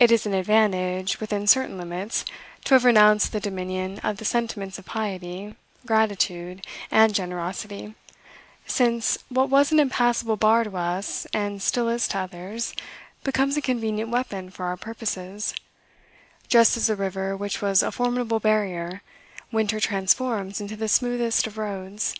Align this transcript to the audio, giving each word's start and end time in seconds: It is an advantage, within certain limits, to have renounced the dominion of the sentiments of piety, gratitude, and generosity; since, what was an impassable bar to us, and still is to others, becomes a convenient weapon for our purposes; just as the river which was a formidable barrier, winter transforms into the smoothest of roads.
It 0.00 0.10
is 0.10 0.26
an 0.26 0.34
advantage, 0.34 1.20
within 1.20 1.46
certain 1.46 1.78
limits, 1.78 2.24
to 2.64 2.74
have 2.74 2.84
renounced 2.84 3.30
the 3.30 3.38
dominion 3.38 4.00
of 4.00 4.16
the 4.16 4.24
sentiments 4.24 4.80
of 4.80 4.84
piety, 4.86 5.54
gratitude, 5.86 6.66
and 6.90 7.14
generosity; 7.14 7.94
since, 8.66 9.16
what 9.28 9.48
was 9.48 9.70
an 9.70 9.78
impassable 9.78 10.36
bar 10.36 10.64
to 10.64 10.76
us, 10.76 11.24
and 11.32 11.62
still 11.62 11.88
is 11.88 12.08
to 12.08 12.18
others, 12.18 12.74
becomes 13.22 13.56
a 13.56 13.60
convenient 13.62 14.10
weapon 14.10 14.50
for 14.50 14.64
our 14.66 14.76
purposes; 14.76 15.54
just 16.48 16.76
as 16.76 16.88
the 16.88 16.96
river 16.96 17.36
which 17.36 17.62
was 17.62 17.80
a 17.84 17.92
formidable 17.92 18.40
barrier, 18.40 19.02
winter 19.52 19.78
transforms 19.78 20.60
into 20.60 20.74
the 20.74 20.88
smoothest 20.88 21.46
of 21.46 21.56
roads. 21.56 22.16